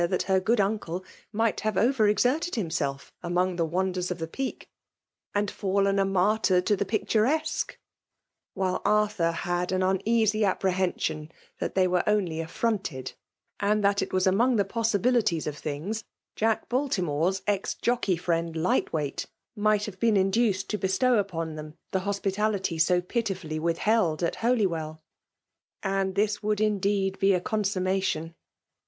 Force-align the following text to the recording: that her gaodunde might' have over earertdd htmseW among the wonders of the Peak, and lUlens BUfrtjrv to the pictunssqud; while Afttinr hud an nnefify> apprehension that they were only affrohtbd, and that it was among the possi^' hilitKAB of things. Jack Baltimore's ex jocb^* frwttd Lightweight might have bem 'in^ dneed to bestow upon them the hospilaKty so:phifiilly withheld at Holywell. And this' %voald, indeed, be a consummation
that 0.09 0.23
her 0.23 0.39
gaodunde 0.41 1.03
might' 1.31 1.59
have 1.59 1.77
over 1.77 2.07
earertdd 2.11 2.49
htmseW 2.49 3.11
among 3.21 3.55
the 3.55 3.65
wonders 3.65 4.09
of 4.09 4.17
the 4.17 4.25
Peak, 4.27 4.67
and 5.35 5.49
lUlens 5.51 6.11
BUfrtjrv 6.11 6.65
to 6.65 6.75
the 6.75 6.85
pictunssqud; 6.85 7.75
while 8.55 8.79
Afttinr 8.81 9.31
hud 9.31 9.71
an 9.71 9.81
nnefify> 9.81 10.43
apprehension 10.43 11.31
that 11.59 11.75
they 11.75 11.87
were 11.87 12.01
only 12.07 12.37
affrohtbd, 12.37 13.13
and 13.59 13.83
that 13.83 14.01
it 14.01 14.11
was 14.11 14.25
among 14.25 14.55
the 14.55 14.65
possi^' 14.65 14.99
hilitKAB 15.01 15.45
of 15.45 15.55
things. 15.55 16.03
Jack 16.35 16.67
Baltimore's 16.67 17.43
ex 17.45 17.75
jocb^* 17.79 18.19
frwttd 18.19 18.55
Lightweight 18.55 19.27
might 19.55 19.85
have 19.85 19.99
bem 19.99 20.15
'in^ 20.15 20.31
dneed 20.31 20.67
to 20.69 20.79
bestow 20.79 21.19
upon 21.19 21.53
them 21.53 21.75
the 21.91 21.99
hospilaKty 21.99 22.81
so:phifiilly 22.81 23.59
withheld 23.59 24.23
at 24.23 24.37
Holywell. 24.37 25.03
And 25.83 26.15
this' 26.15 26.39
%voald, 26.39 26.59
indeed, 26.59 27.19
be 27.19 27.33
a 27.35 27.39
consummation 27.39 28.33